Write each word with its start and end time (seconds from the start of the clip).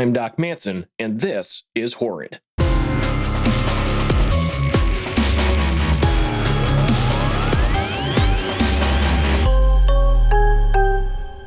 I'm 0.00 0.14
Doc 0.14 0.38
Manson, 0.38 0.86
and 0.98 1.20
this 1.20 1.64
is 1.74 1.92
Horrid. 1.92 2.40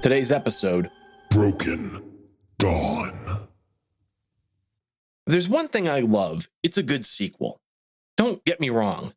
Today's 0.04 0.32
episode 0.32 0.92
Broken 1.32 2.04
Dawn. 2.60 3.48
There's 5.26 5.50
one 5.50 5.68
thing 5.68 5.90
I 5.90 6.02
love 6.02 6.48
it's 6.62 6.78
a 6.78 6.84
good 6.84 7.04
sequel. 7.06 7.60
Don't 8.18 8.46
get 8.46 8.60
me 8.60 8.70
wrong, 8.70 9.16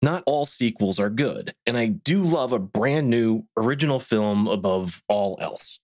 not 0.00 0.22
all 0.24 0.46
sequels 0.46 0.98
are 0.98 1.10
good, 1.10 1.54
and 1.66 1.76
I 1.76 1.88
do 1.88 2.22
love 2.22 2.54
a 2.54 2.58
brand 2.58 3.10
new 3.10 3.44
original 3.54 4.00
film 4.00 4.48
above 4.48 5.02
all 5.08 5.36
else. 5.42 5.78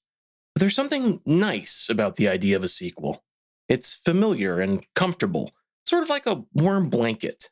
But 0.55 0.61
there's 0.61 0.77
something 0.77 1.21
nice 1.27 1.89
about 1.91 2.16
the 2.16 2.29
idea 2.29 2.57
of 2.57 2.64
a 2.64 2.68
sequel. 2.68 3.25
It's 3.68 3.95
familiar 3.95 4.60
and 4.60 4.84
comfortable, 4.95 5.52
sort 5.84 6.02
of 6.02 6.09
like 6.09 6.27
a 6.27 6.45
warm 6.52 6.91
blanket. 6.91 7.51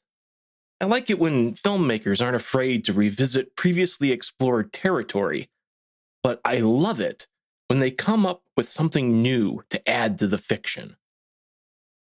I 0.81 0.87
like 0.87 1.11
it 1.11 1.19
when 1.19 1.55
filmmakers 1.55 2.23
aren't 2.23 2.37
afraid 2.37 2.85
to 2.85 2.93
revisit 2.93 3.57
previously 3.57 4.13
explored 4.13 4.73
territory, 4.73 5.49
but 6.23 6.41
I 6.45 6.59
love 6.59 7.01
it 7.01 7.27
when 7.69 7.81
they 7.81 7.91
come 7.91 8.27
up 8.27 8.43
with 8.57 8.69
something 8.69 9.23
new 9.23 9.63
to 9.71 9.89
add 9.89 10.19
to 10.19 10.27
the 10.27 10.39
fiction. 10.39 10.97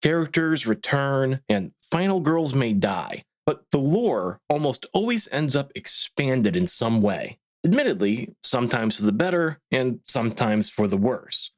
Characters 0.01 0.67
return, 0.67 1.39
and 1.49 1.71
final 1.81 2.19
girls 2.19 2.53
may 2.53 2.73
die, 2.73 3.23
but 3.45 3.65
the 3.71 3.79
lore 3.79 4.39
almost 4.49 4.85
always 4.93 5.27
ends 5.31 5.55
up 5.55 5.71
expanded 5.73 6.55
in 6.55 6.67
some 6.67 7.01
way. 7.01 7.39
Admittedly, 7.65 8.35
sometimes 8.43 8.97
for 8.97 9.03
the 9.03 9.11
better 9.11 9.59
and 9.71 9.99
sometimes 10.05 10.69
for 10.69 10.87
the 10.87 10.97
worse. 10.97 11.51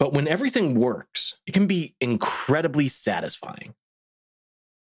But 0.00 0.12
when 0.12 0.26
everything 0.26 0.74
works, 0.74 1.36
it 1.46 1.52
can 1.52 1.68
be 1.68 1.94
incredibly 2.00 2.88
satisfying. 2.88 3.74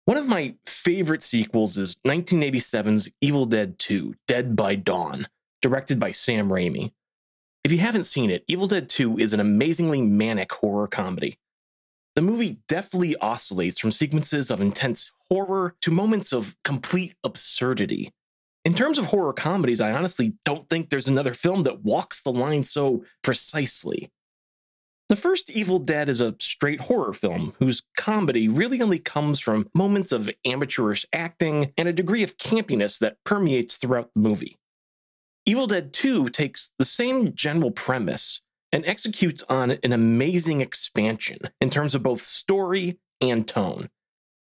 One 0.06 0.16
of 0.16 0.27
my 0.27 0.55
favorite 0.66 1.22
sequels 1.22 1.77
is 1.77 1.97
1987's 2.06 3.10
Evil 3.20 3.44
Dead 3.44 3.78
2 3.78 4.14
Dead 4.27 4.56
by 4.56 4.74
Dawn, 4.74 5.28
directed 5.60 6.00
by 6.00 6.10
Sam 6.10 6.48
Raimi. 6.48 6.92
If 7.64 7.70
you 7.70 7.78
haven't 7.78 8.04
seen 8.04 8.30
it, 8.30 8.42
Evil 8.48 8.66
Dead 8.66 8.88
2 8.88 9.19
is 9.19 9.34
an 9.34 9.41
amazingly 9.41 10.00
manic 10.00 10.50
horror 10.54 10.88
comedy. 10.88 11.38
The 12.16 12.22
movie 12.22 12.58
deftly 12.66 13.14
oscillates 13.16 13.78
from 13.78 13.92
sequences 13.92 14.50
of 14.50 14.62
intense 14.62 15.12
horror 15.30 15.77
to 15.82 15.91
moments 15.91 16.32
of 16.32 16.56
complete 16.64 17.14
absurdity. 17.22 18.10
In 18.64 18.74
terms 18.74 18.98
of 18.98 19.06
horror 19.06 19.32
comedies, 19.32 19.80
I 19.80 19.92
honestly 19.92 20.34
don't 20.44 20.68
think 20.68 20.88
there's 20.88 21.08
another 21.08 21.34
film 21.34 21.64
that 21.64 21.82
walks 21.82 22.22
the 22.22 22.32
line 22.32 22.62
so 22.62 23.04
precisely. 23.22 24.10
The 25.08 25.16
first 25.16 25.50
Evil 25.50 25.78
Dead 25.78 26.08
is 26.08 26.20
a 26.20 26.36
straight 26.38 26.82
horror 26.82 27.12
film 27.12 27.54
whose 27.58 27.82
comedy 27.98 28.48
really 28.48 28.80
only 28.80 28.98
comes 28.98 29.41
from 29.41 29.69
moments 29.74 30.12
of 30.12 30.30
amateurish 30.46 31.04
acting 31.12 31.72
and 31.77 31.88
a 31.88 31.92
degree 31.92 32.22
of 32.22 32.38
campiness 32.38 32.98
that 33.00 33.19
permeates 33.24 33.77
throughout 33.77 34.14
the 34.14 34.20
movie. 34.20 34.56
Evil 35.44 35.66
Dead 35.66 35.92
2 35.92 36.28
takes 36.28 36.70
the 36.78 36.84
same 36.84 37.34
general 37.34 37.72
premise 37.72 38.41
and 38.70 38.86
executes 38.86 39.42
on 39.50 39.72
an 39.72 39.92
amazing 39.92 40.60
expansion 40.60 41.38
in 41.60 41.69
terms 41.69 41.94
of 41.94 42.02
both 42.02 42.22
story 42.22 42.98
and 43.20 43.47
tone. 43.47 43.91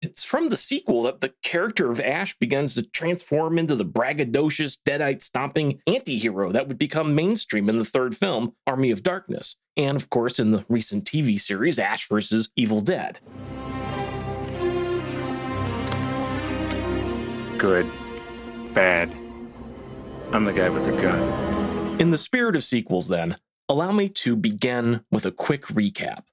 It's 0.01 0.23
from 0.23 0.49
the 0.49 0.57
sequel 0.57 1.03
that 1.03 1.21
the 1.21 1.35
character 1.43 1.91
of 1.91 1.99
Ash 1.99 2.35
begins 2.39 2.73
to 2.73 2.81
transform 2.81 3.59
into 3.59 3.75
the 3.75 3.85
braggadocious, 3.85 4.79
deadite 4.83 5.21
stomping 5.21 5.79
anti 5.85 6.17
hero 6.17 6.51
that 6.51 6.67
would 6.67 6.79
become 6.79 7.13
mainstream 7.13 7.69
in 7.69 7.77
the 7.77 7.85
third 7.85 8.17
film, 8.17 8.55
Army 8.65 8.89
of 8.89 9.03
Darkness, 9.03 9.57
and 9.77 9.95
of 9.95 10.09
course 10.09 10.39
in 10.39 10.49
the 10.49 10.65
recent 10.67 11.05
TV 11.05 11.39
series 11.39 11.77
Ash 11.77 12.07
vs. 12.07 12.49
Evil 12.55 12.81
Dead. 12.81 13.19
Good. 17.59 17.87
Bad. 18.73 19.11
I'm 20.31 20.45
the 20.45 20.53
guy 20.53 20.69
with 20.69 20.85
the 20.85 20.93
gun. 20.93 22.01
In 22.01 22.09
the 22.09 22.17
spirit 22.17 22.55
of 22.55 22.63
sequels, 22.63 23.07
then, 23.07 23.37
allow 23.69 23.91
me 23.91 24.09
to 24.09 24.35
begin 24.35 25.05
with 25.11 25.27
a 25.27 25.31
quick 25.31 25.65
recap. 25.65 26.23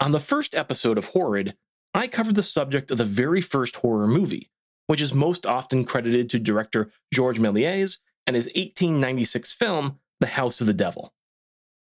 On 0.00 0.10
the 0.10 0.18
first 0.18 0.56
episode 0.56 0.98
of 0.98 1.06
Horrid, 1.06 1.54
I 1.94 2.06
covered 2.06 2.34
the 2.34 2.42
subject 2.42 2.90
of 2.90 2.98
the 2.98 3.04
very 3.04 3.40
first 3.40 3.76
horror 3.76 4.06
movie, 4.06 4.50
which 4.86 5.00
is 5.00 5.14
most 5.14 5.46
often 5.46 5.84
credited 5.84 6.30
to 6.30 6.38
director 6.38 6.90
Georges 7.12 7.42
Méliès 7.42 7.98
and 8.26 8.36
his 8.36 8.46
1896 8.46 9.54
film, 9.54 9.98
The 10.20 10.26
House 10.26 10.60
of 10.60 10.66
the 10.66 10.74
Devil. 10.74 11.12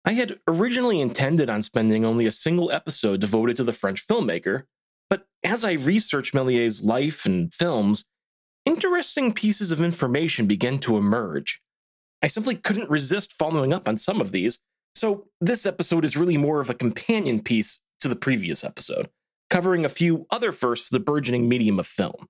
I 0.05 0.13
had 0.13 0.39
originally 0.47 1.01
intended 1.01 1.49
on 1.49 1.61
spending 1.61 2.05
only 2.05 2.25
a 2.25 2.31
single 2.31 2.71
episode 2.71 3.19
devoted 3.19 3.57
to 3.57 3.63
the 3.63 3.73
French 3.73 4.07
filmmaker, 4.07 4.63
but 5.09 5.27
as 5.43 5.65
I 5.65 5.73
researched 5.73 6.33
Méliès' 6.33 6.83
life 6.83 7.25
and 7.25 7.53
films, 7.53 8.05
interesting 8.65 9.33
pieces 9.33 9.71
of 9.71 9.81
information 9.81 10.47
began 10.47 10.79
to 10.79 10.97
emerge. 10.97 11.61
I 12.21 12.27
simply 12.27 12.55
couldn't 12.55 12.89
resist 12.89 13.33
following 13.33 13.73
up 13.73 13.87
on 13.87 13.97
some 13.97 14.21
of 14.21 14.31
these, 14.31 14.59
so 14.95 15.27
this 15.39 15.65
episode 15.65 16.05
is 16.05 16.17
really 16.17 16.37
more 16.37 16.59
of 16.59 16.69
a 16.69 16.73
companion 16.73 17.41
piece 17.41 17.79
to 17.99 18.07
the 18.07 18.15
previous 18.15 18.63
episode, 18.63 19.09
covering 19.49 19.85
a 19.85 19.89
few 19.89 20.25
other 20.29 20.51
firsts 20.51 20.89
for 20.89 20.95
the 20.95 21.03
burgeoning 21.03 21.49
medium 21.49 21.79
of 21.79 21.87
film. 21.87 22.27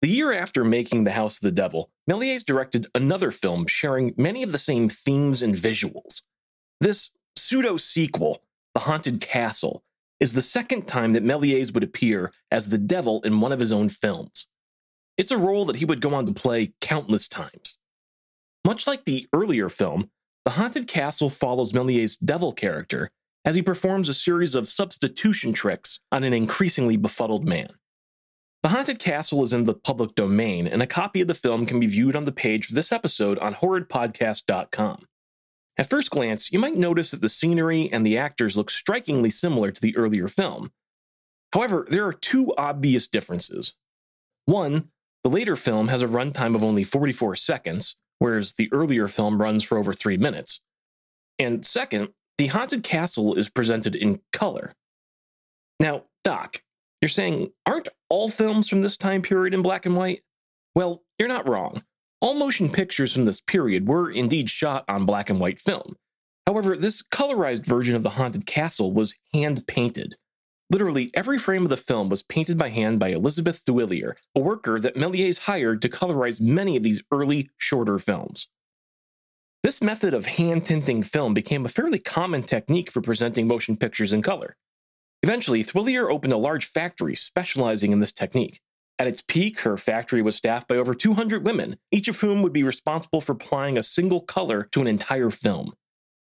The 0.00 0.08
year 0.08 0.32
after 0.32 0.62
making 0.62 1.04
The 1.04 1.12
House 1.12 1.38
of 1.38 1.42
the 1.42 1.52
Devil, 1.52 1.90
Méliès 2.08 2.44
directed 2.44 2.86
another 2.94 3.30
film 3.32 3.66
sharing 3.66 4.14
many 4.16 4.44
of 4.44 4.52
the 4.52 4.58
same 4.58 4.88
themes 4.88 5.42
and 5.42 5.54
visuals. 5.54 6.22
This 6.80 7.10
pseudo 7.34 7.76
sequel, 7.76 8.42
The 8.74 8.82
Haunted 8.82 9.20
Castle, 9.20 9.82
is 10.20 10.32
the 10.32 10.42
second 10.42 10.86
time 10.86 11.14
that 11.14 11.24
Méliès 11.24 11.74
would 11.74 11.82
appear 11.82 12.32
as 12.50 12.68
the 12.68 12.78
devil 12.78 13.20
in 13.22 13.40
one 13.40 13.52
of 13.52 13.60
his 13.60 13.72
own 13.72 13.88
films. 13.88 14.46
It's 15.16 15.32
a 15.32 15.38
role 15.38 15.64
that 15.64 15.76
he 15.76 15.84
would 15.84 16.00
go 16.00 16.14
on 16.14 16.26
to 16.26 16.32
play 16.32 16.74
countless 16.80 17.26
times. 17.26 17.76
Much 18.64 18.86
like 18.86 19.04
the 19.04 19.26
earlier 19.32 19.68
film, 19.68 20.10
The 20.44 20.52
Haunted 20.52 20.86
Castle 20.86 21.30
follows 21.30 21.72
Méliès' 21.72 22.18
devil 22.24 22.52
character 22.52 23.10
as 23.48 23.56
he 23.56 23.62
performs 23.62 24.10
a 24.10 24.14
series 24.14 24.54
of 24.54 24.68
substitution 24.68 25.54
tricks 25.54 26.00
on 26.12 26.22
an 26.22 26.34
increasingly 26.34 26.98
befuddled 26.98 27.48
man. 27.48 27.70
The 28.62 28.68
Haunted 28.68 28.98
Castle 28.98 29.42
is 29.42 29.54
in 29.54 29.64
the 29.64 29.72
public 29.72 30.14
domain, 30.14 30.66
and 30.66 30.82
a 30.82 30.86
copy 30.86 31.22
of 31.22 31.28
the 31.28 31.34
film 31.34 31.64
can 31.64 31.80
be 31.80 31.86
viewed 31.86 32.14
on 32.14 32.26
the 32.26 32.30
page 32.30 32.66
for 32.66 32.74
this 32.74 32.92
episode 32.92 33.38
on 33.38 33.54
horridpodcast.com. 33.54 35.06
At 35.78 35.88
first 35.88 36.10
glance, 36.10 36.52
you 36.52 36.58
might 36.58 36.76
notice 36.76 37.10
that 37.10 37.22
the 37.22 37.30
scenery 37.30 37.88
and 37.90 38.04
the 38.04 38.18
actors 38.18 38.54
look 38.54 38.68
strikingly 38.68 39.30
similar 39.30 39.70
to 39.70 39.80
the 39.80 39.96
earlier 39.96 40.28
film. 40.28 40.70
However, 41.54 41.86
there 41.88 42.04
are 42.04 42.12
two 42.12 42.52
obvious 42.58 43.08
differences. 43.08 43.74
One, 44.44 44.90
the 45.24 45.30
later 45.30 45.56
film 45.56 45.88
has 45.88 46.02
a 46.02 46.06
runtime 46.06 46.54
of 46.54 46.62
only 46.62 46.84
44 46.84 47.34
seconds, 47.36 47.96
whereas 48.18 48.52
the 48.52 48.68
earlier 48.72 49.08
film 49.08 49.40
runs 49.40 49.64
for 49.64 49.78
over 49.78 49.94
three 49.94 50.18
minutes. 50.18 50.60
And 51.38 51.64
second, 51.64 52.08
the 52.38 52.46
Haunted 52.46 52.82
Castle 52.82 53.34
is 53.34 53.50
presented 53.50 53.94
in 53.94 54.20
color. 54.32 54.72
Now, 55.80 56.04
Doc, 56.24 56.62
you're 57.00 57.08
saying, 57.08 57.52
aren't 57.66 57.88
all 58.08 58.28
films 58.28 58.68
from 58.68 58.82
this 58.82 58.96
time 58.96 59.22
period 59.22 59.54
in 59.54 59.62
black 59.62 59.86
and 59.86 59.96
white? 59.96 60.22
Well, 60.74 61.02
you're 61.18 61.28
not 61.28 61.48
wrong. 61.48 61.84
All 62.20 62.34
motion 62.34 62.68
pictures 62.68 63.12
from 63.12 63.26
this 63.26 63.40
period 63.40 63.86
were 63.86 64.10
indeed 64.10 64.50
shot 64.50 64.84
on 64.88 65.06
black 65.06 65.30
and 65.30 65.38
white 65.38 65.60
film. 65.60 65.96
However, 66.46 66.76
this 66.76 67.02
colorized 67.02 67.66
version 67.66 67.94
of 67.94 68.02
the 68.02 68.10
Haunted 68.10 68.46
Castle 68.46 68.92
was 68.92 69.14
hand 69.32 69.66
painted, 69.66 70.16
Literally 70.70 71.10
every 71.14 71.38
frame 71.38 71.62
of 71.62 71.70
the 71.70 71.78
film 71.78 72.10
was 72.10 72.22
painted 72.22 72.58
by 72.58 72.68
hand 72.68 72.98
by 72.98 73.08
Elizabeth 73.08 73.64
Thuillier, 73.64 74.14
a 74.34 74.40
worker 74.40 74.78
that 74.78 74.96
Méliès 74.96 75.40
hired 75.40 75.80
to 75.80 75.88
colorize 75.88 76.42
many 76.42 76.76
of 76.76 76.82
these 76.82 77.02
early, 77.10 77.48
shorter 77.56 77.98
films. 77.98 78.48
This 79.68 79.82
method 79.82 80.14
of 80.14 80.24
hand 80.24 80.64
tinting 80.64 81.02
film 81.02 81.34
became 81.34 81.66
a 81.66 81.68
fairly 81.68 81.98
common 81.98 82.42
technique 82.42 82.90
for 82.90 83.02
presenting 83.02 83.46
motion 83.46 83.76
pictures 83.76 84.14
in 84.14 84.22
color. 84.22 84.56
Eventually, 85.22 85.62
Thuillier 85.62 86.10
opened 86.10 86.32
a 86.32 86.38
large 86.38 86.64
factory 86.64 87.14
specializing 87.14 87.92
in 87.92 88.00
this 88.00 88.10
technique. 88.10 88.62
At 88.98 89.08
its 89.08 89.20
peak, 89.20 89.60
her 89.60 89.76
factory 89.76 90.22
was 90.22 90.36
staffed 90.36 90.68
by 90.68 90.76
over 90.76 90.94
200 90.94 91.44
women, 91.44 91.76
each 91.90 92.08
of 92.08 92.18
whom 92.18 92.40
would 92.40 92.54
be 92.54 92.62
responsible 92.62 93.20
for 93.20 93.32
applying 93.32 93.76
a 93.76 93.82
single 93.82 94.22
color 94.22 94.66
to 94.72 94.80
an 94.80 94.86
entire 94.86 95.28
film. 95.28 95.74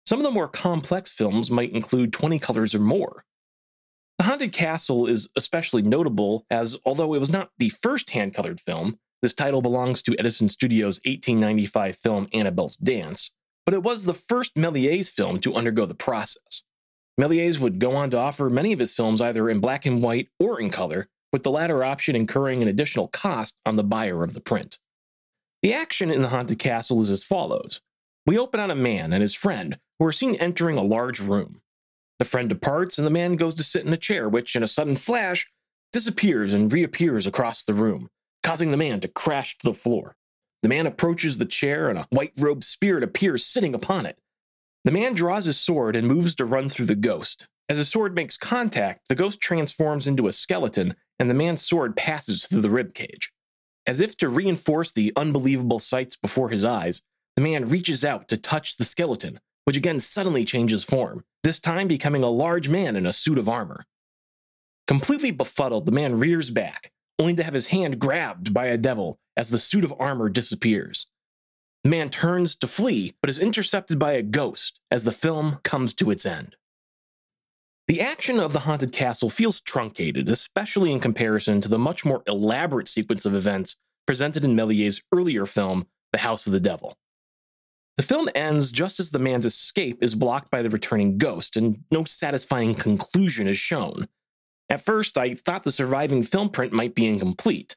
Some 0.06 0.19
of 0.19 0.25
the 0.25 0.31
more 0.31 0.50
complex 0.50 1.13
films 1.13 1.50
might 1.50 1.71
include 1.71 2.12
20 2.12 2.39
colors 2.39 2.75
or 2.75 2.80
more, 2.80 3.24
the 4.18 4.24
Haunted 4.24 4.51
Castle 4.51 5.06
is 5.06 5.30
especially 5.36 5.83
notable 5.83 6.45
as, 6.50 6.75
although 6.83 7.13
it 7.13 7.19
was 7.19 7.31
not 7.31 7.51
the 7.60 7.69
first 7.69 8.10
hand 8.10 8.33
colored 8.33 8.60
film, 8.60 8.98
this 9.21 9.36
title 9.36 9.62
belongs 9.62 10.01
to 10.04 10.16
Edison 10.18 10.50
Studios' 10.50 11.00
1895 11.06 11.95
film 11.95 12.27
Annabelle's 12.33 12.77
Dance, 12.77 13.31
but 13.68 13.74
it 13.74 13.84
was 13.84 14.06
the 14.06 14.14
first 14.14 14.56
Méliès 14.56 15.12
film 15.12 15.40
to 15.40 15.54
undergo 15.54 15.86
the 15.86 15.94
process. 15.94 16.64
Méliès 17.19 17.60
would 17.60 17.80
go 17.80 17.92
on 17.92 18.10
to 18.10 18.18
offer 18.18 18.50
many 18.50 18.72
of 18.72 18.80
his 18.80 18.94
films 18.94 19.19
either 19.19 19.50
in 19.50 19.60
black 19.60 19.86
and 19.86 20.02
white 20.02 20.30
or 20.40 20.58
in 20.58 20.69
color, 20.69 21.10
with 21.34 21.44
the 21.44 21.52
latter 21.52 21.84
option 21.84 22.16
incurring 22.16 22.62
an 22.62 22.69
additional 22.69 23.10
cost 23.10 23.60
on 23.66 23.75
the 23.75 23.84
buyer 23.84 24.24
of 24.24 24.34
the 24.34 24.40
print. 24.40 24.80
The 25.62 25.74
action 25.74 26.10
in 26.10 26.22
the 26.22 26.30
Haunted 26.30 26.60
Castle 26.60 27.02
is 27.02 27.10
as 27.10 27.25
follows 27.25 27.81
We 28.25 28.38
open 28.38 28.62
on 28.62 28.72
a 28.72 28.75
man 28.75 29.12
and 29.12 29.22
his 29.22 29.36
friend 29.36 29.78
who 30.00 30.06
are 30.06 30.14
seen 30.14 30.36
entering 30.36 30.78
a 30.78 30.84
large 30.84 31.19
room. 31.19 31.62
The 32.19 32.25
friend 32.25 32.48
departs, 32.48 32.98
and 32.98 33.06
the 33.06 33.12
man 33.12 33.36
goes 33.36 33.56
to 33.56 33.64
sit 33.64 33.86
in 33.86 33.92
a 33.92 33.98
chair, 33.98 34.30
which, 34.30 34.56
in 34.56 34.64
a 34.64 34.68
sudden 34.68 34.96
flash, 34.96 35.52
disappears 35.92 36.54
and 36.54 36.72
reappears 36.72 37.28
across 37.28 37.64
the 37.64 37.74
room, 37.74 38.10
causing 38.44 38.72
the 38.72 38.78
man 38.78 39.02
to 39.02 39.10
crash 39.10 39.58
to 39.58 39.68
the 39.68 39.74
floor. 39.74 40.16
The 40.63 40.69
man 40.69 40.88
approaches 40.88 41.38
the 41.38 41.45
chair, 41.45 41.89
and 41.89 42.00
a 42.00 42.07
white 42.09 42.33
robed 42.38 42.63
spirit 42.63 43.04
appears 43.04 43.45
sitting 43.45 43.74
upon 43.74 44.06
it. 44.06 44.18
The 44.83 44.92
man 44.92 45.13
draws 45.13 45.45
his 45.45 45.59
sword 45.59 45.95
and 45.95 46.07
moves 46.07 46.33
to 46.36 46.45
run 46.45 46.69
through 46.69 46.86
the 46.86 46.95
ghost. 46.95 47.48
As 47.69 47.77
his 47.77 47.89
sword 47.89 48.15
makes 48.15 48.38
contact, 48.38 49.09
the 49.09 49.15
ghost 49.15 49.42
transforms 49.42 50.07
into 50.07 50.27
a 50.27 50.31
skeleton, 50.31 50.95
and 51.19 51.30
the 51.30 51.33
man's 51.33 51.62
sword 51.62 51.98
passes 51.98 52.45
through 52.45 52.62
the 52.62 52.69
rib 52.69 52.94
cage. 52.94 53.31
As 53.86 54.01
if 54.01 54.18
to 54.18 54.30
reinforce 54.30 54.92
the 54.92 55.13
unbelievable 55.15 55.80
sights 55.80 56.15
before 56.15 56.50
his 56.50 56.63
eyes, 56.63 57.01
the 57.36 57.42
man 57.42 57.65
reaches 57.65 58.04
out 58.04 58.27
to 58.30 58.38
touch 58.38 58.77
the 58.77 58.86
skeleton, 58.86 59.39
which 59.65 59.77
again 59.77 60.00
suddenly 60.00 60.45
changes 60.45 60.83
form, 60.83 61.24
this 61.44 61.59
time 61.59 61.88
becoming 61.88 62.24
a 62.24 62.30
large 62.30 62.69
man 62.69 62.95
in 62.95 63.06
a 63.06 63.13
suit 63.13 63.38
of 63.38 63.50
armor. 63.50 63.86
Completely 64.88 65.31
befuddled, 65.31 65.86
the 65.86 65.92
man 65.92 66.18
rears 66.18 66.50
back, 66.50 66.92
only 67.19 67.36
to 67.36 67.44
have 67.44 67.54
his 67.54 67.68
hand 67.68 68.00
grabbed 68.00 68.54
by 68.54 68.68
a 68.68 68.78
devil 68.78 69.19
as 69.36 69.50
the 69.50 69.58
suit 69.58 69.84
of 69.84 69.94
armor 70.00 70.30
disappears. 70.30 71.08
The 71.84 71.90
man 71.90 72.10
turns 72.10 72.56
to 72.56 72.68
flee, 72.68 73.16
but 73.22 73.30
is 73.30 73.40
intercepted 73.40 73.98
by 73.98 74.14
a 74.14 74.22
ghost 74.22 74.80
as 74.92 75.04
the 75.04 75.12
film 75.12 75.60
comes 75.64 75.94
to 75.96 76.12
its 76.12 76.25
end. 76.25 76.56
The 77.88 78.02
action 78.02 78.40
of 78.40 78.52
the 78.52 78.62
haunted 78.62 78.92
castle 78.92 79.30
feels 79.30 79.62
truncated, 79.62 80.28
especially 80.28 80.92
in 80.92 81.00
comparison 81.00 81.62
to 81.62 81.69
the 81.69 81.80
much 81.80 82.04
more 82.04 82.24
elaborate 82.28 82.90
sequence 82.90 83.25
of 83.25 83.34
events 83.34 83.78
presented 84.06 84.44
in 84.44 84.56
Méliès's 84.56 85.02
earlier 85.14 85.46
film, 85.46 85.88
The 86.12 86.19
House 86.19 86.48
of 86.48 86.54
the 86.54 86.60
Devil. 86.60 86.98
The 87.96 88.04
film 88.04 88.30
ends 88.36 88.72
just 88.72 89.00
as 89.00 89.12
the 89.12 89.19
man's 89.19 89.46
escape 89.46 90.00
is 90.02 90.16
blocked 90.16 90.52
by 90.52 90.62
the 90.62 90.69
returning 90.69 91.18
ghost, 91.18 91.56
and 91.56 91.84
no 91.90 92.04
satisfying 92.04 92.75
conclusion 92.75 93.48
is 93.48 93.58
shown. 93.58 94.08
At 94.69 94.84
first, 94.84 95.18
I 95.18 95.34
thought 95.34 95.64
the 95.64 95.72
surviving 95.72 96.24
film 96.24 96.50
print 96.50 96.74
might 96.74 96.96
be 96.96 97.08
incomplete. 97.08 97.75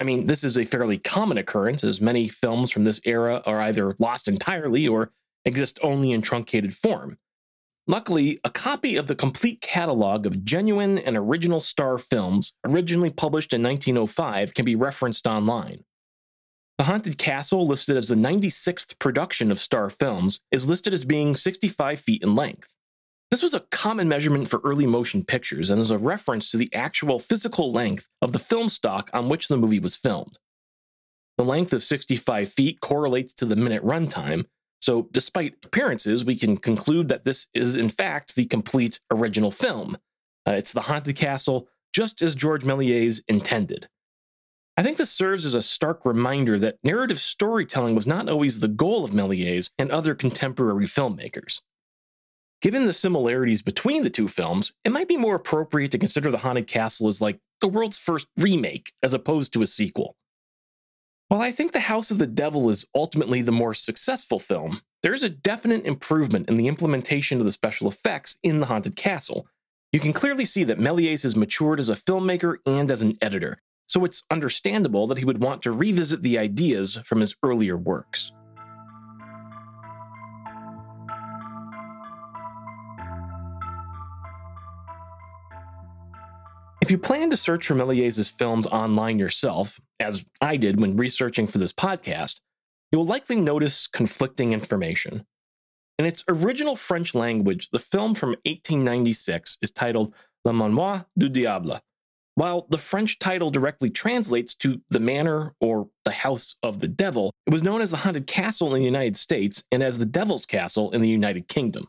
I 0.00 0.04
mean, 0.04 0.26
this 0.26 0.42
is 0.42 0.56
a 0.56 0.64
fairly 0.64 0.98
common 0.98 1.38
occurrence, 1.38 1.84
as 1.84 2.00
many 2.00 2.28
films 2.28 2.70
from 2.70 2.84
this 2.84 3.00
era 3.04 3.42
are 3.46 3.60
either 3.60 3.94
lost 3.98 4.28
entirely 4.28 4.88
or 4.88 5.12
exist 5.44 5.78
only 5.82 6.12
in 6.12 6.22
truncated 6.22 6.74
form. 6.74 7.18
Luckily, 7.86 8.38
a 8.44 8.50
copy 8.50 8.96
of 8.96 9.08
the 9.08 9.14
complete 9.14 9.60
catalog 9.60 10.24
of 10.24 10.44
genuine 10.44 10.98
and 10.98 11.16
original 11.16 11.60
Star 11.60 11.98
films, 11.98 12.54
originally 12.64 13.10
published 13.10 13.52
in 13.52 13.62
1905, 13.62 14.54
can 14.54 14.64
be 14.64 14.76
referenced 14.76 15.26
online. 15.26 15.84
The 16.78 16.84
Haunted 16.84 17.18
Castle, 17.18 17.66
listed 17.66 17.96
as 17.96 18.08
the 18.08 18.14
96th 18.14 18.98
production 18.98 19.50
of 19.50 19.58
Star 19.58 19.90
Films, 19.90 20.40
is 20.50 20.68
listed 20.68 20.94
as 20.94 21.04
being 21.04 21.36
65 21.36 22.00
feet 22.00 22.22
in 22.22 22.34
length. 22.34 22.74
This 23.32 23.42
was 23.42 23.54
a 23.54 23.60
common 23.70 24.10
measurement 24.10 24.46
for 24.46 24.60
early 24.62 24.86
motion 24.86 25.24
pictures 25.24 25.70
and 25.70 25.80
is 25.80 25.90
a 25.90 25.96
reference 25.96 26.50
to 26.50 26.58
the 26.58 26.68
actual 26.74 27.18
physical 27.18 27.72
length 27.72 28.10
of 28.20 28.32
the 28.32 28.38
film 28.38 28.68
stock 28.68 29.08
on 29.14 29.30
which 29.30 29.48
the 29.48 29.56
movie 29.56 29.78
was 29.78 29.96
filmed. 29.96 30.38
The 31.38 31.44
length 31.44 31.72
of 31.72 31.82
65 31.82 32.52
feet 32.52 32.82
correlates 32.82 33.32
to 33.32 33.46
the 33.46 33.56
minute 33.56 33.82
runtime, 33.82 34.44
so, 34.82 35.08
despite 35.12 35.54
appearances, 35.64 36.26
we 36.26 36.36
can 36.36 36.58
conclude 36.58 37.08
that 37.08 37.24
this 37.24 37.46
is, 37.54 37.74
in 37.74 37.88
fact, 37.88 38.34
the 38.34 38.44
complete 38.44 39.00
original 39.10 39.50
film. 39.50 39.96
Uh, 40.46 40.50
it's 40.50 40.74
the 40.74 40.82
Haunted 40.82 41.16
Castle, 41.16 41.68
just 41.94 42.20
as 42.20 42.34
George 42.34 42.64
Méliès 42.64 43.22
intended. 43.28 43.88
I 44.76 44.82
think 44.82 44.98
this 44.98 45.10
serves 45.10 45.46
as 45.46 45.54
a 45.54 45.62
stark 45.62 46.04
reminder 46.04 46.58
that 46.58 46.76
narrative 46.84 47.20
storytelling 47.20 47.94
was 47.94 48.06
not 48.06 48.28
always 48.28 48.60
the 48.60 48.68
goal 48.68 49.06
of 49.06 49.12
Méliès 49.12 49.70
and 49.78 49.90
other 49.90 50.14
contemporary 50.14 50.84
filmmakers. 50.84 51.60
Given 52.62 52.86
the 52.86 52.92
similarities 52.92 53.60
between 53.60 54.04
the 54.04 54.10
two 54.10 54.28
films, 54.28 54.72
it 54.84 54.92
might 54.92 55.08
be 55.08 55.16
more 55.16 55.34
appropriate 55.34 55.90
to 55.90 55.98
consider 55.98 56.30
The 56.30 56.38
Haunted 56.38 56.68
Castle 56.68 57.08
as 57.08 57.20
like 57.20 57.40
the 57.60 57.66
world's 57.66 57.98
first 57.98 58.28
remake 58.36 58.92
as 59.02 59.12
opposed 59.12 59.52
to 59.52 59.62
a 59.62 59.66
sequel. 59.66 60.14
While 61.26 61.40
I 61.40 61.50
think 61.50 61.72
The 61.72 61.80
House 61.80 62.12
of 62.12 62.18
the 62.18 62.26
Devil 62.28 62.70
is 62.70 62.86
ultimately 62.94 63.42
the 63.42 63.50
more 63.50 63.74
successful 63.74 64.38
film, 64.38 64.80
there's 65.02 65.24
a 65.24 65.28
definite 65.28 65.84
improvement 65.84 66.48
in 66.48 66.56
the 66.56 66.68
implementation 66.68 67.40
of 67.40 67.46
the 67.46 67.50
special 67.50 67.88
effects 67.88 68.36
in 68.44 68.60
The 68.60 68.66
Haunted 68.66 68.94
Castle. 68.94 69.48
You 69.90 69.98
can 69.98 70.12
clearly 70.12 70.44
see 70.44 70.62
that 70.62 70.78
Méliès 70.78 71.24
has 71.24 71.34
matured 71.34 71.80
as 71.80 71.88
a 71.88 71.96
filmmaker 71.96 72.58
and 72.64 72.92
as 72.92 73.02
an 73.02 73.14
editor, 73.20 73.58
so 73.88 74.04
it's 74.04 74.22
understandable 74.30 75.08
that 75.08 75.18
he 75.18 75.24
would 75.24 75.42
want 75.42 75.62
to 75.62 75.72
revisit 75.72 76.22
the 76.22 76.38
ideas 76.38 76.94
from 77.04 77.18
his 77.18 77.34
earlier 77.42 77.76
works. 77.76 78.32
If 86.82 86.90
you 86.90 86.98
plan 86.98 87.30
to 87.30 87.36
search 87.36 87.68
for 87.68 87.74
Méliès's 87.74 88.28
films 88.28 88.66
online 88.66 89.16
yourself, 89.16 89.80
as 90.00 90.24
I 90.40 90.56
did 90.56 90.80
when 90.80 90.96
researching 90.96 91.46
for 91.46 91.58
this 91.58 91.72
podcast, 91.72 92.40
you 92.90 92.98
will 92.98 93.06
likely 93.06 93.36
notice 93.36 93.86
conflicting 93.86 94.52
information. 94.52 95.24
In 95.96 96.06
its 96.06 96.24
original 96.26 96.74
French 96.74 97.14
language, 97.14 97.70
the 97.70 97.78
film 97.78 98.16
from 98.16 98.30
1896 98.30 99.58
is 99.62 99.70
titled 99.70 100.12
Le 100.44 100.52
Manoir 100.52 101.06
du 101.16 101.28
Diable, 101.28 101.78
while 102.34 102.66
the 102.68 102.78
French 102.78 103.20
title 103.20 103.50
directly 103.50 103.88
translates 103.88 104.52
to 104.56 104.80
the 104.90 104.98
manor 104.98 105.54
or 105.60 105.88
the 106.04 106.10
house 106.10 106.56
of 106.64 106.80
the 106.80 106.88
devil, 106.88 107.30
it 107.46 107.52
was 107.52 107.62
known 107.62 107.80
as 107.80 107.92
the 107.92 107.98
Haunted 107.98 108.26
Castle 108.26 108.74
in 108.74 108.80
the 108.80 108.86
United 108.86 109.16
States 109.16 109.62
and 109.70 109.84
as 109.84 110.00
the 110.00 110.04
Devil's 110.06 110.46
Castle 110.46 110.90
in 110.90 111.00
the 111.00 111.08
United 111.08 111.46
Kingdom. 111.46 111.86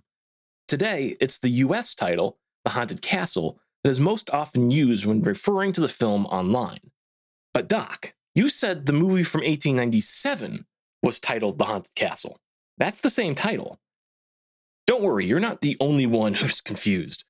Today, 0.67 1.15
it's 1.19 1.39
the 1.39 1.49
US 1.49 1.95
title, 1.95 2.37
The 2.63 2.71
Haunted 2.71 3.01
Castle, 3.01 3.59
that 3.83 3.89
is 3.89 3.99
most 3.99 4.29
often 4.31 4.71
used 4.71 5.05
when 5.05 5.21
referring 5.21 5.73
to 5.73 5.81
the 5.81 5.87
film 5.87 6.25
online. 6.27 6.91
But, 7.53 7.67
Doc, 7.67 8.13
you 8.33 8.49
said 8.49 8.85
the 8.85 8.93
movie 8.93 9.23
from 9.23 9.41
1897 9.41 10.65
was 11.01 11.19
titled 11.19 11.57
The 11.57 11.65
Haunted 11.65 11.95
Castle. 11.95 12.39
That's 12.77 13.01
the 13.01 13.09
same 13.09 13.35
title. 13.35 13.79
Don't 14.87 15.03
worry, 15.03 15.25
you're 15.25 15.39
not 15.39 15.61
the 15.61 15.77
only 15.79 16.05
one 16.05 16.33
who's 16.35 16.61
confused. 16.61 17.25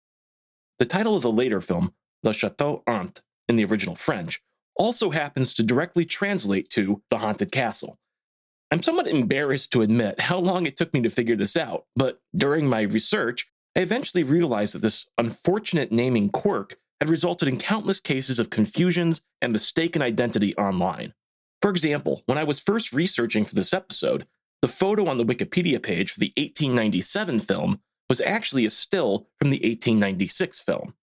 The 0.80 0.86
title 0.86 1.16
of 1.16 1.22
the 1.22 1.32
later 1.32 1.62
film, 1.62 1.94
Le 2.24 2.34
Chateau 2.34 2.84
Hanté, 2.88 3.22
in 3.50 3.58
the 3.58 3.66
original 3.66 3.96
French, 3.96 4.42
also 4.76 5.12
happens 5.12 5.54
to 5.54 5.64
directly 5.64 6.06
translate 6.06 6.70
to 6.72 7.02
The 7.10 7.18
Haunted 7.18 7.52
Castle. 7.52 8.00
I'm 8.72 8.82
somewhat 8.82 9.08
embarrassed 9.08 9.72
to 9.74 9.84
admit 9.84 10.22
how 10.22 10.40
long 10.40 10.66
it 10.66 10.76
took 10.76 10.94
me 10.94 11.02
to 11.04 11.10
figure 11.10 11.36
this 11.36 11.56
out, 11.56 11.86
but 11.96 12.20
during 12.36 12.68
my 12.68 12.82
research, 12.82 13.48
I 13.76 13.80
eventually 13.80 14.24
realized 14.24 14.76
that 14.76 14.82
this 14.82 15.08
unfortunate 15.18 15.92
naming 15.92 16.30
quirk 16.30 16.76
had 17.02 17.10
resulted 17.10 17.48
in 17.48 17.58
countless 17.58 18.00
cases 18.00 18.40
of 18.40 18.50
confusions 18.50 19.22
and 19.42 19.52
mistaken 19.52 20.02
identity 20.02 20.56
online. 20.58 21.14
For 21.62 21.70
example, 21.70 22.22
when 22.26 22.38
I 22.38 22.44
was 22.44 22.60
first 22.60 22.94
researching 22.94 23.44
for 23.44 23.56
this 23.56 23.74
episode, 23.74 24.26
the 24.62 24.68
photo 24.68 25.08
on 25.08 25.18
the 25.18 25.26
Wikipedia 25.26 25.82
page 25.82 26.12
for 26.12 26.20
the 26.20 26.32
1897 26.38 27.40
film 27.40 27.80
was 28.10 28.22
actually 28.22 28.66
a 28.66 28.70
still 28.70 29.28
from 29.40 29.50
the 29.50 29.58
1896 29.58 30.62
film. 30.62 30.94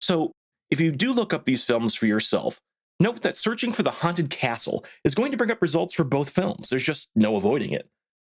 So, 0.00 0.32
if 0.70 0.80
you 0.80 0.90
do 0.90 1.12
look 1.12 1.32
up 1.32 1.44
these 1.44 1.64
films 1.64 1.94
for 1.94 2.06
yourself, 2.06 2.60
note 2.98 3.22
that 3.22 3.36
searching 3.36 3.70
for 3.70 3.82
the 3.84 3.90
Haunted 3.90 4.30
Castle 4.30 4.84
is 5.04 5.14
going 5.14 5.30
to 5.30 5.36
bring 5.36 5.50
up 5.50 5.62
results 5.62 5.94
for 5.94 6.02
both 6.02 6.30
films. 6.30 6.68
There's 6.68 6.82
just 6.82 7.08
no 7.14 7.36
avoiding 7.36 7.70
it. 7.70 7.88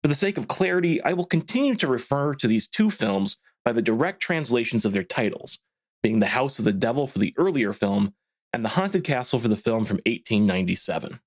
For 0.04 0.08
the 0.08 0.16
sake 0.16 0.38
of 0.38 0.48
clarity, 0.48 1.02
I 1.02 1.14
will 1.14 1.26
continue 1.26 1.76
to 1.76 1.88
refer 1.88 2.36
to 2.36 2.48
these 2.48 2.68
two 2.68 2.90
films 2.90 3.38
by 3.70 3.74
the 3.74 3.84
direct 3.84 4.20
translations 4.20 4.84
of 4.84 4.94
their 4.94 5.04
titles, 5.04 5.60
being 6.02 6.18
The 6.18 6.26
House 6.26 6.58
of 6.58 6.66
the 6.66 6.74
Devil 6.74 7.06
for 7.06 7.20
the 7.20 7.36
earlier 7.38 7.72
film 7.72 8.16
and 8.52 8.66
The 8.66 8.70
Haunted 8.70 9.04
Castle 9.04 9.38
for 9.38 9.48
the 9.48 9.56
film 9.56 9.86
from 9.86 9.98
1897. 10.08 11.20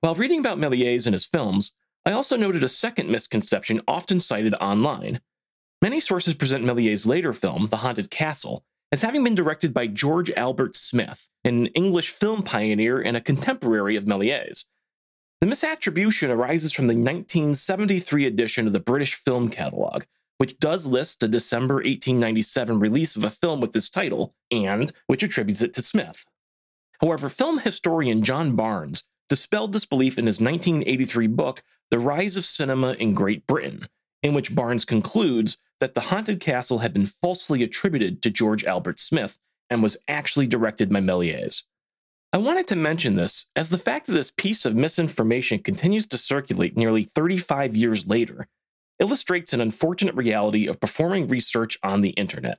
While 0.00 0.14
reading 0.14 0.40
about 0.40 0.56
Méliès 0.56 1.04
and 1.04 1.12
his 1.12 1.26
films, 1.26 1.74
I 2.06 2.12
also 2.12 2.38
noted 2.38 2.64
a 2.64 2.68
second 2.70 3.10
misconception 3.10 3.82
often 3.86 4.20
cited 4.20 4.54
online. 4.54 5.20
Many 5.82 6.00
sources 6.00 6.32
present 6.32 6.64
Méliès' 6.64 7.06
later 7.06 7.34
film, 7.34 7.66
The 7.66 7.76
Haunted 7.76 8.10
Castle, 8.10 8.64
as 8.90 9.02
having 9.02 9.22
been 9.22 9.34
directed 9.34 9.74
by 9.74 9.86
George 9.86 10.30
Albert 10.30 10.76
Smith, 10.76 11.28
an 11.44 11.66
English 11.74 12.08
film 12.08 12.42
pioneer 12.42 13.02
and 13.02 13.18
a 13.18 13.20
contemporary 13.20 13.96
of 13.96 14.06
Méliès. 14.06 14.64
The 15.42 15.46
misattribution 15.46 16.30
arises 16.30 16.72
from 16.72 16.86
the 16.86 16.94
1973 16.94 18.24
edition 18.24 18.66
of 18.66 18.72
the 18.72 18.80
British 18.80 19.14
Film 19.14 19.50
Catalogue, 19.50 20.06
which 20.38 20.58
does 20.58 20.86
list 20.86 21.20
the 21.20 21.28
December 21.28 21.76
1897 21.76 22.78
release 22.78 23.16
of 23.16 23.24
a 23.24 23.30
film 23.30 23.60
with 23.60 23.72
this 23.72 23.90
title, 23.90 24.34
and 24.50 24.92
which 25.06 25.22
attributes 25.22 25.62
it 25.62 25.72
to 25.74 25.82
Smith. 25.82 26.26
However, 27.00 27.28
film 27.28 27.58
historian 27.58 28.22
John 28.22 28.56
Barnes 28.56 29.04
dispelled 29.28 29.72
this 29.72 29.86
belief 29.86 30.18
in 30.18 30.26
his 30.26 30.40
1983 30.40 31.26
book, 31.28 31.62
The 31.90 31.98
Rise 31.98 32.36
of 32.36 32.44
Cinema 32.44 32.92
in 32.92 33.14
Great 33.14 33.46
Britain, 33.46 33.88
in 34.22 34.34
which 34.34 34.54
Barnes 34.54 34.84
concludes 34.84 35.58
that 35.80 35.94
The 35.94 36.02
Haunted 36.02 36.40
Castle 36.40 36.78
had 36.78 36.92
been 36.92 37.06
falsely 37.06 37.62
attributed 37.62 38.22
to 38.22 38.30
George 38.30 38.64
Albert 38.64 39.00
Smith 39.00 39.38
and 39.70 39.82
was 39.82 39.96
actually 40.08 40.46
directed 40.46 40.90
by 40.90 41.00
Méliès. 41.00 41.62
I 42.32 42.38
wanted 42.38 42.66
to 42.68 42.76
mention 42.76 43.14
this 43.14 43.48
as 43.54 43.70
the 43.70 43.78
fact 43.78 44.06
that 44.06 44.12
this 44.12 44.30
piece 44.30 44.64
of 44.64 44.74
misinformation 44.74 45.60
continues 45.60 46.06
to 46.06 46.18
circulate 46.18 46.76
nearly 46.76 47.04
35 47.04 47.76
years 47.76 48.08
later 48.08 48.48
illustrates 48.98 49.52
an 49.52 49.60
unfortunate 49.60 50.14
reality 50.14 50.66
of 50.66 50.80
performing 50.80 51.28
research 51.28 51.78
on 51.82 52.00
the 52.00 52.10
internet. 52.10 52.58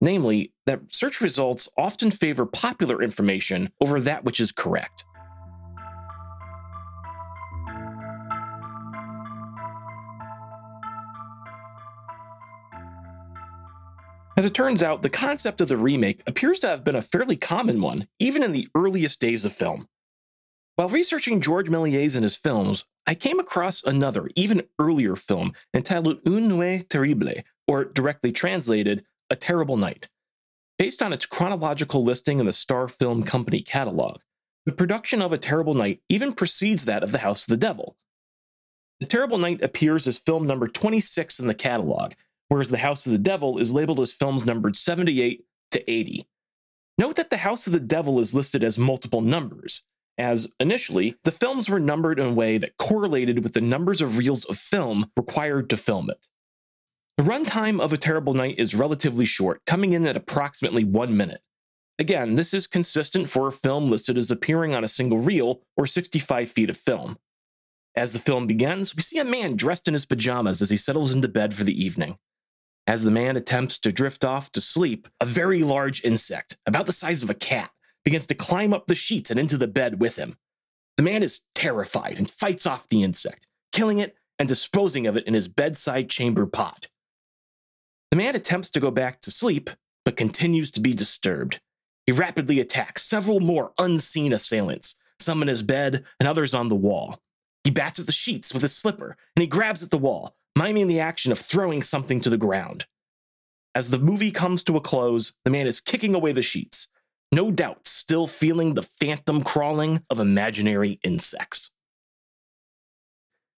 Namely, 0.00 0.52
that 0.66 0.94
search 0.94 1.20
results 1.20 1.68
often 1.76 2.10
favor 2.10 2.46
popular 2.46 3.02
information 3.02 3.70
over 3.80 4.00
that 4.00 4.24
which 4.24 4.40
is 4.40 4.52
correct. 4.52 5.04
As 14.38 14.46
it 14.46 14.54
turns 14.54 14.84
out, 14.84 15.02
the 15.02 15.10
concept 15.10 15.60
of 15.60 15.66
the 15.66 15.76
remake 15.76 16.22
appears 16.24 16.60
to 16.60 16.68
have 16.68 16.84
been 16.84 16.94
a 16.94 17.02
fairly 17.02 17.34
common 17.34 17.80
one, 17.80 18.04
even 18.20 18.44
in 18.44 18.52
the 18.52 18.68
earliest 18.72 19.20
days 19.20 19.44
of 19.44 19.52
film. 19.52 19.88
While 20.76 20.88
researching 20.88 21.40
George 21.40 21.68
Méliès 21.68 22.14
and 22.14 22.22
his 22.22 22.36
films, 22.36 22.84
I 23.08 23.14
came 23.14 23.40
across 23.40 23.82
another, 23.82 24.28
even 24.36 24.68
earlier 24.78 25.16
film 25.16 25.54
entitled 25.72 26.20
Une 26.26 26.46
Nuit 26.46 26.90
Terrible, 26.90 27.42
or 27.66 27.86
directly 27.86 28.32
translated, 28.32 29.02
A 29.30 29.34
Terrible 29.34 29.78
Night. 29.78 30.08
Based 30.78 31.00
on 31.00 31.14
its 31.14 31.24
chronological 31.24 32.04
listing 32.04 32.38
in 32.38 32.44
the 32.44 32.52
Star 32.52 32.86
Film 32.86 33.22
Company 33.22 33.62
catalog, 33.62 34.18
the 34.66 34.72
production 34.72 35.22
of 35.22 35.32
A 35.32 35.38
Terrible 35.38 35.72
Night 35.72 36.02
even 36.10 36.34
precedes 36.34 36.84
that 36.84 37.02
of 37.02 37.12
The 37.12 37.20
House 37.20 37.44
of 37.44 37.50
the 37.50 37.56
Devil. 37.56 37.96
The 39.00 39.06
Terrible 39.06 39.38
Night 39.38 39.62
appears 39.62 40.06
as 40.06 40.18
film 40.18 40.46
number 40.46 40.68
26 40.68 41.38
in 41.40 41.46
the 41.46 41.54
catalog, 41.54 42.12
whereas 42.48 42.68
The 42.68 42.76
House 42.76 43.06
of 43.06 43.12
the 43.12 43.18
Devil 43.18 43.56
is 43.56 43.72
labeled 43.72 44.00
as 44.00 44.12
films 44.12 44.44
numbered 44.44 44.76
78 44.76 45.46
to 45.70 45.90
80. 45.90 46.28
Note 46.98 47.16
that 47.16 47.30
The 47.30 47.38
House 47.38 47.66
of 47.66 47.72
the 47.72 47.80
Devil 47.80 48.20
is 48.20 48.34
listed 48.34 48.62
as 48.62 48.76
multiple 48.76 49.22
numbers, 49.22 49.82
as 50.18 50.52
initially, 50.58 51.14
the 51.22 51.30
films 51.30 51.70
were 51.70 51.78
numbered 51.78 52.18
in 52.18 52.26
a 52.26 52.34
way 52.34 52.58
that 52.58 52.76
correlated 52.76 53.42
with 53.44 53.52
the 53.52 53.60
numbers 53.60 54.00
of 54.00 54.18
reels 54.18 54.44
of 54.46 54.58
film 54.58 55.10
required 55.16 55.70
to 55.70 55.76
film 55.76 56.10
it. 56.10 56.26
The 57.16 57.22
runtime 57.24 57.80
of 57.80 57.92
A 57.92 57.96
Terrible 57.96 58.34
Night 58.34 58.58
is 58.58 58.74
relatively 58.74 59.24
short, 59.24 59.64
coming 59.64 59.92
in 59.92 60.06
at 60.06 60.16
approximately 60.16 60.84
one 60.84 61.16
minute. 61.16 61.42
Again, 61.98 62.36
this 62.36 62.52
is 62.52 62.66
consistent 62.66 63.28
for 63.28 63.48
a 63.48 63.52
film 63.52 63.90
listed 63.90 64.18
as 64.18 64.30
appearing 64.30 64.74
on 64.74 64.84
a 64.84 64.88
single 64.88 65.18
reel 65.18 65.62
or 65.76 65.86
65 65.86 66.48
feet 66.48 66.70
of 66.70 66.76
film. 66.76 67.18
As 67.96 68.12
the 68.12 68.20
film 68.20 68.46
begins, 68.46 68.94
we 68.94 69.02
see 69.02 69.18
a 69.18 69.24
man 69.24 69.56
dressed 69.56 69.88
in 69.88 69.94
his 69.94 70.06
pajamas 70.06 70.62
as 70.62 70.70
he 70.70 70.76
settles 70.76 71.12
into 71.12 71.26
bed 71.26 71.54
for 71.54 71.64
the 71.64 71.84
evening. 71.84 72.18
As 72.86 73.02
the 73.02 73.10
man 73.10 73.36
attempts 73.36 73.78
to 73.80 73.92
drift 73.92 74.24
off 74.24 74.52
to 74.52 74.60
sleep, 74.60 75.08
a 75.20 75.26
very 75.26 75.64
large 75.64 76.04
insect, 76.04 76.56
about 76.64 76.86
the 76.86 76.92
size 76.92 77.24
of 77.24 77.30
a 77.30 77.34
cat, 77.34 77.70
begins 78.08 78.24
to 78.24 78.34
climb 78.34 78.72
up 78.72 78.86
the 78.86 78.94
sheets 78.94 79.30
and 79.30 79.38
into 79.38 79.58
the 79.58 79.66
bed 79.66 80.00
with 80.00 80.16
him. 80.16 80.38
The 80.96 81.02
man 81.02 81.22
is 81.22 81.42
terrified 81.54 82.16
and 82.16 82.30
fights 82.30 82.66
off 82.66 82.88
the 82.88 83.02
insect, 83.02 83.46
killing 83.70 83.98
it 83.98 84.16
and 84.38 84.48
disposing 84.48 85.06
of 85.06 85.18
it 85.18 85.26
in 85.26 85.34
his 85.34 85.46
bedside 85.46 86.08
chamber 86.08 86.46
pot. 86.46 86.86
The 88.10 88.16
man 88.16 88.34
attempts 88.34 88.70
to 88.70 88.80
go 88.80 88.90
back 88.90 89.20
to 89.20 89.30
sleep, 89.30 89.68
but 90.06 90.16
continues 90.16 90.70
to 90.70 90.80
be 90.80 90.94
disturbed. 90.94 91.60
He 92.06 92.12
rapidly 92.12 92.58
attacks 92.60 93.02
several 93.02 93.40
more 93.40 93.74
unseen 93.78 94.32
assailants, 94.32 94.96
some 95.18 95.42
in 95.42 95.48
his 95.48 95.62
bed 95.62 96.06
and 96.18 96.26
others 96.26 96.54
on 96.54 96.70
the 96.70 96.74
wall. 96.74 97.20
He 97.62 97.70
bats 97.70 98.00
at 98.00 98.06
the 98.06 98.12
sheets 98.12 98.54
with 98.54 98.62
his 98.62 98.74
slipper, 98.74 99.18
and 99.36 99.42
he 99.42 99.46
grabs 99.46 99.82
at 99.82 99.90
the 99.90 99.98
wall, 99.98 100.34
miming 100.56 100.88
the 100.88 101.00
action 101.00 101.30
of 101.30 101.38
throwing 101.38 101.82
something 101.82 102.22
to 102.22 102.30
the 102.30 102.38
ground. 102.38 102.86
As 103.74 103.90
the 103.90 103.98
movie 103.98 104.30
comes 104.30 104.64
to 104.64 104.78
a 104.78 104.80
close, 104.80 105.34
the 105.44 105.50
man 105.50 105.66
is 105.66 105.82
kicking 105.82 106.14
away 106.14 106.32
the 106.32 106.40
sheets, 106.40 106.87
no 107.32 107.50
doubt 107.50 107.86
still 107.86 108.26
feeling 108.26 108.74
the 108.74 108.82
phantom 108.82 109.42
crawling 109.42 110.02
of 110.10 110.18
imaginary 110.18 110.98
insects. 111.02 111.70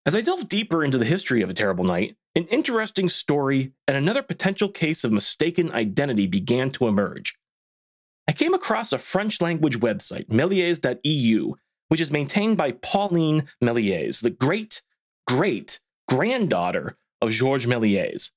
As 0.06 0.16
I 0.16 0.22
delve 0.22 0.48
deeper 0.48 0.82
into 0.82 0.98
the 0.98 1.04
history 1.04 1.42
of 1.42 1.50
A 1.50 1.54
Terrible 1.54 1.84
Night, 1.84 2.16
an 2.34 2.44
interesting 2.44 3.08
story 3.08 3.72
and 3.86 3.96
another 3.96 4.22
potential 4.22 4.68
case 4.68 5.04
of 5.04 5.12
mistaken 5.12 5.72
identity 5.72 6.26
began 6.26 6.70
to 6.70 6.88
emerge. 6.88 7.36
I 8.26 8.32
came 8.32 8.54
across 8.54 8.92
a 8.92 8.98
French 8.98 9.40
language 9.40 9.80
website, 9.80 10.26
Méliès.eu, 10.28 11.54
which 11.88 12.00
is 12.00 12.12
maintained 12.12 12.56
by 12.56 12.72
Pauline 12.72 13.42
Méliès, 13.62 14.22
the 14.22 14.30
great, 14.30 14.82
great 15.26 15.80
granddaughter 16.08 16.96
of 17.20 17.30
Georges 17.30 17.68
Méliès. 17.68 18.30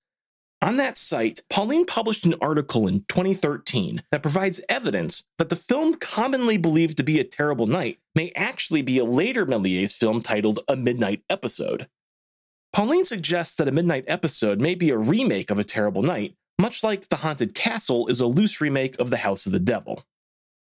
On 0.64 0.78
that 0.78 0.98
site, 0.98 1.42
Pauline 1.50 1.86
published 1.86 2.26
an 2.26 2.36
article 2.40 2.88
in 2.88 3.00
2013 3.10 4.02
that 4.12 4.22
provides 4.22 4.62
evidence 4.70 5.26
that 5.38 5.50
the 5.50 5.58
film 5.58 5.96
commonly 5.96 6.56
believed 6.56 6.96
to 6.96 7.04
be 7.04 7.20
A 7.20 7.26
Terrible 7.26 7.68
Night 7.68 8.00
may 8.16 8.32
actually 8.34 8.82
be 8.82 8.98
a 8.98 9.04
later 9.04 9.46
Méliès 9.46 9.94
film 9.94 10.22
titled 10.22 10.62
A 10.70 10.78
Midnight 10.78 11.22
Episode. 11.30 11.90
Pauline 12.72 13.04
suggests 13.04 13.58
that 13.58 13.68
A 13.68 13.74
Midnight 13.74 14.06
Episode 14.08 14.62
may 14.62 14.74
be 14.74 14.90
a 14.90 14.98
remake 14.98 15.52
of 15.52 15.60
A 15.60 15.66
Terrible 15.66 16.02
Night, 16.02 16.34
much 16.58 16.82
like 16.82 17.10
The 17.10 17.18
Haunted 17.18 17.54
Castle 17.54 18.08
is 18.08 18.22
a 18.22 18.26
loose 18.26 18.62
remake 18.62 18.98
of 19.00 19.10
The 19.10 19.18
House 19.18 19.46
of 19.46 19.52
the 19.52 19.60
Devil. 19.60 20.06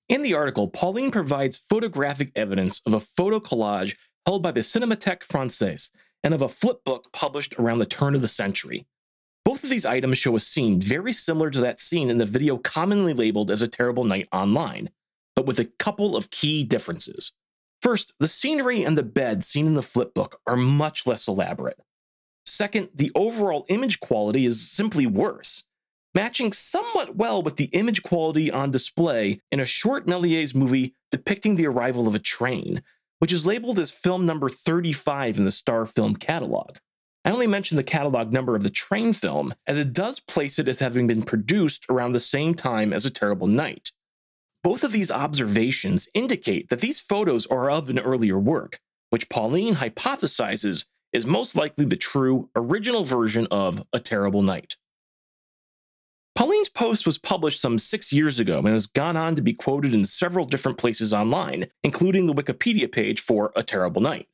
In 0.09 0.23
the 0.23 0.33
article, 0.33 0.67
Pauline 0.67 1.11
provides 1.11 1.59
photographic 1.59 2.31
evidence 2.35 2.81
of 2.87 2.95
a 2.95 2.99
photo 2.99 3.39
collage 3.39 3.95
held 4.25 4.41
by 4.41 4.51
the 4.51 4.61
Cinémathèque 4.61 5.27
Française 5.27 5.91
and 6.23 6.33
of 6.33 6.41
a 6.41 6.47
flipbook 6.47 7.13
published 7.13 7.59
around 7.59 7.77
the 7.77 7.85
turn 7.85 8.15
of 8.15 8.21
the 8.23 8.27
century. 8.27 8.87
Both 9.43 9.63
of 9.63 9.69
these 9.69 9.85
items 9.85 10.17
show 10.17 10.35
a 10.35 10.39
scene 10.39 10.79
very 10.79 11.11
similar 11.13 11.49
to 11.49 11.61
that 11.61 11.79
scene 11.79 12.09
in 12.09 12.19
the 12.19 12.25
video 12.25 12.57
commonly 12.57 13.13
labeled 13.13 13.49
as 13.49 13.61
A 13.61 13.67
Terrible 13.67 14.03
Night 14.03 14.27
Online, 14.31 14.89
but 15.35 15.45
with 15.45 15.59
a 15.59 15.65
couple 15.65 16.15
of 16.15 16.29
key 16.29 16.63
differences. 16.63 17.31
First, 17.81 18.13
the 18.19 18.27
scenery 18.27 18.83
and 18.83 18.95
the 18.95 19.03
bed 19.03 19.43
seen 19.43 19.65
in 19.65 19.73
the 19.73 19.81
flipbook 19.81 20.33
are 20.45 20.55
much 20.55 21.07
less 21.07 21.27
elaborate. 21.27 21.79
Second, 22.45 22.89
the 22.93 23.11
overall 23.15 23.65
image 23.69 23.99
quality 23.99 24.45
is 24.45 24.69
simply 24.69 25.07
worse, 25.07 25.63
matching 26.13 26.53
somewhat 26.53 27.15
well 27.15 27.41
with 27.41 27.57
the 27.57 27.69
image 27.73 28.03
quality 28.03 28.51
on 28.51 28.69
display 28.69 29.39
in 29.51 29.59
a 29.59 29.65
short 29.65 30.05
Méliès 30.05 30.53
movie 30.53 30.95
depicting 31.09 31.55
the 31.55 31.65
arrival 31.65 32.07
of 32.07 32.13
a 32.13 32.19
train, 32.19 32.83
which 33.17 33.33
is 33.33 33.47
labeled 33.47 33.79
as 33.79 33.89
film 33.89 34.25
number 34.25 34.49
35 34.49 35.39
in 35.39 35.45
the 35.45 35.51
Star 35.51 35.87
Film 35.87 36.15
catalog. 36.15 36.77
I 37.23 37.31
only 37.31 37.47
mention 37.47 37.77
the 37.77 37.83
catalog 37.83 38.33
number 38.33 38.55
of 38.55 38.63
the 38.63 38.69
train 38.69 39.13
film, 39.13 39.53
as 39.67 39.77
it 39.77 39.93
does 39.93 40.19
place 40.19 40.57
it 40.57 40.67
as 40.67 40.79
having 40.79 41.05
been 41.05 41.21
produced 41.21 41.85
around 41.89 42.13
the 42.13 42.19
same 42.19 42.55
time 42.55 42.91
as 42.91 43.05
A 43.05 43.11
Terrible 43.11 43.47
Night. 43.47 43.91
Both 44.63 44.83
of 44.83 44.91
these 44.91 45.11
observations 45.11 46.07
indicate 46.13 46.69
that 46.69 46.81
these 46.81 46.99
photos 46.99 47.45
are 47.47 47.69
of 47.69 47.89
an 47.89 47.99
earlier 47.99 48.39
work, 48.39 48.79
which 49.11 49.29
Pauline 49.29 49.75
hypothesizes 49.75 50.85
is 51.13 51.25
most 51.25 51.55
likely 51.55 51.85
the 51.85 51.95
true 51.95 52.49
original 52.55 53.03
version 53.03 53.47
of 53.51 53.83
A 53.93 53.99
Terrible 53.99 54.41
Night. 54.41 54.77
Pauline's 56.33 56.69
post 56.69 57.05
was 57.05 57.17
published 57.17 57.59
some 57.59 57.77
six 57.77 58.13
years 58.13 58.39
ago 58.39 58.59
and 58.59 58.69
has 58.69 58.87
gone 58.87 59.17
on 59.17 59.35
to 59.35 59.41
be 59.41 59.53
quoted 59.53 59.93
in 59.93 60.05
several 60.05 60.45
different 60.45 60.77
places 60.77 61.13
online, 61.13 61.67
including 61.83 62.25
the 62.25 62.33
Wikipedia 62.33 62.91
page 62.91 63.19
for 63.19 63.51
A 63.55 63.63
Terrible 63.63 64.01
Night. 64.01 64.27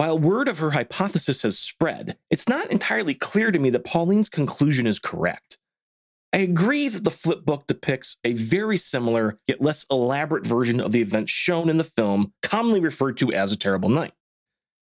While 0.00 0.18
word 0.18 0.48
of 0.48 0.60
her 0.60 0.70
hypothesis 0.70 1.42
has 1.42 1.58
spread, 1.58 2.16
it's 2.30 2.48
not 2.48 2.72
entirely 2.72 3.12
clear 3.12 3.50
to 3.50 3.58
me 3.58 3.68
that 3.68 3.84
Pauline's 3.84 4.30
conclusion 4.30 4.86
is 4.86 4.98
correct. 4.98 5.58
I 6.32 6.38
agree 6.38 6.88
that 6.88 7.04
the 7.04 7.10
flip 7.10 7.44
book 7.44 7.66
depicts 7.66 8.16
a 8.24 8.32
very 8.32 8.78
similar, 8.78 9.38
yet 9.46 9.60
less 9.60 9.84
elaborate 9.90 10.46
version 10.46 10.80
of 10.80 10.92
the 10.92 11.02
events 11.02 11.32
shown 11.32 11.68
in 11.68 11.76
the 11.76 11.84
film, 11.84 12.32
commonly 12.42 12.80
referred 12.80 13.18
to 13.18 13.30
as 13.30 13.52
A 13.52 13.58
Terrible 13.58 13.90
Night. 13.90 14.14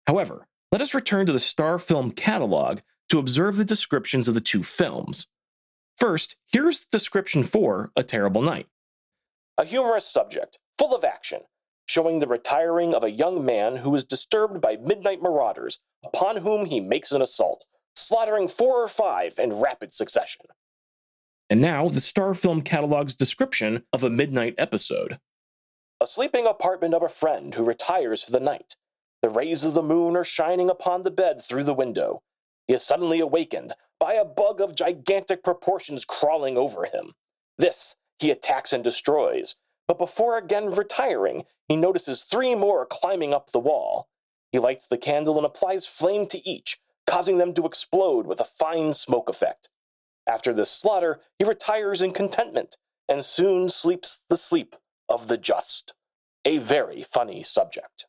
However, 0.06 0.46
let 0.70 0.80
us 0.80 0.94
return 0.94 1.26
to 1.26 1.32
the 1.32 1.40
Star 1.40 1.80
Film 1.80 2.12
catalog 2.12 2.78
to 3.08 3.18
observe 3.18 3.56
the 3.56 3.64
descriptions 3.64 4.28
of 4.28 4.34
the 4.34 4.40
two 4.40 4.62
films. 4.62 5.26
First, 5.96 6.36
here's 6.46 6.82
the 6.82 6.96
description 6.96 7.42
for 7.42 7.90
A 7.96 8.04
Terrible 8.04 8.42
Night. 8.42 8.68
A 9.56 9.64
humorous 9.64 10.06
subject, 10.06 10.60
full 10.78 10.94
of 10.94 11.02
action, 11.02 11.40
showing 11.88 12.20
the 12.20 12.26
retiring 12.26 12.94
of 12.94 13.02
a 13.02 13.10
young 13.10 13.44
man 13.44 13.76
who 13.76 13.94
is 13.94 14.04
disturbed 14.04 14.60
by 14.60 14.76
midnight 14.76 15.22
marauders, 15.22 15.80
upon 16.04 16.36
whom 16.36 16.66
he 16.66 16.80
makes 16.80 17.10
an 17.10 17.22
assault, 17.22 17.64
slaughtering 17.96 18.46
four 18.46 18.82
or 18.82 18.88
five 18.88 19.38
in 19.38 19.60
rapid 19.60 19.92
succession. 19.92 20.46
And 21.50 21.62
now, 21.62 21.88
the 21.88 22.00
Star 22.00 22.34
Film 22.34 22.60
Catalog's 22.60 23.14
description 23.14 23.84
of 23.92 24.04
a 24.04 24.10
midnight 24.10 24.54
episode. 24.58 25.18
A 26.00 26.06
sleeping 26.06 26.46
apartment 26.46 26.92
of 26.92 27.02
a 27.02 27.08
friend 27.08 27.54
who 27.54 27.64
retires 27.64 28.22
for 28.22 28.30
the 28.30 28.38
night. 28.38 28.76
The 29.22 29.30
rays 29.30 29.64
of 29.64 29.74
the 29.74 29.82
moon 29.82 30.14
are 30.14 30.24
shining 30.24 30.68
upon 30.68 31.02
the 31.02 31.10
bed 31.10 31.40
through 31.42 31.64
the 31.64 31.74
window. 31.74 32.22
He 32.66 32.74
is 32.74 32.82
suddenly 32.82 33.18
awakened 33.18 33.72
by 33.98 34.12
a 34.12 34.26
bug 34.26 34.60
of 34.60 34.76
gigantic 34.76 35.42
proportions 35.42 36.04
crawling 36.04 36.58
over 36.58 36.84
him. 36.84 37.14
This 37.56 37.96
he 38.18 38.30
attacks 38.30 38.72
and 38.72 38.84
destroys, 38.84 39.56
but 39.88 39.98
before 39.98 40.38
again 40.38 40.70
retiring, 40.70 41.44
he 41.66 41.74
notices 41.74 42.22
three 42.22 42.54
more 42.54 42.86
climbing 42.86 43.34
up 43.34 43.50
the 43.50 43.58
wall. 43.58 44.08
He 44.52 44.58
lights 44.58 44.86
the 44.86 44.98
candle 44.98 45.36
and 45.38 45.46
applies 45.46 45.86
flame 45.86 46.26
to 46.28 46.46
each, 46.48 46.78
causing 47.06 47.38
them 47.38 47.54
to 47.54 47.66
explode 47.66 48.26
with 48.26 48.40
a 48.40 48.44
fine 48.44 48.92
smoke 48.92 49.28
effect. 49.28 49.70
After 50.28 50.52
this 50.52 50.70
slaughter, 50.70 51.20
he 51.38 51.44
retires 51.44 52.02
in 52.02 52.12
contentment 52.12 52.76
and 53.08 53.24
soon 53.24 53.70
sleeps 53.70 54.20
the 54.28 54.36
sleep 54.36 54.76
of 55.08 55.28
the 55.28 55.38
just. 55.38 55.94
A 56.44 56.58
very 56.58 57.02
funny 57.02 57.42
subject. 57.42 58.06